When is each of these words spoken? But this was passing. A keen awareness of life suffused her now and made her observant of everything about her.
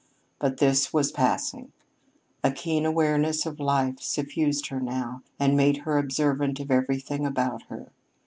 But 0.39 0.57
this 0.57 0.91
was 0.91 1.11
passing. 1.11 1.71
A 2.43 2.49
keen 2.49 2.87
awareness 2.87 3.45
of 3.45 3.59
life 3.59 3.99
suffused 3.99 4.69
her 4.69 4.79
now 4.79 5.21
and 5.39 5.55
made 5.55 5.77
her 5.85 5.99
observant 5.99 6.59
of 6.59 6.71
everything 6.71 7.23
about 7.23 7.61
her. 7.69 7.91